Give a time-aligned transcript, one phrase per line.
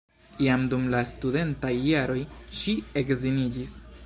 [0.45, 2.19] Jam dum la studentaj jaroj
[2.63, 3.81] ŝi edziniĝis.